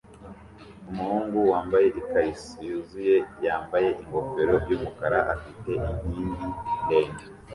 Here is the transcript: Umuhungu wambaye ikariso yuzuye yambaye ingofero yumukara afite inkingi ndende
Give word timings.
Umuhungu 0.89 1.37
wambaye 1.51 1.87
ikariso 2.01 2.53
yuzuye 2.67 3.15
yambaye 3.45 3.89
ingofero 4.01 4.55
yumukara 4.69 5.19
afite 5.33 5.71
inkingi 5.89 6.47
ndende 6.83 7.23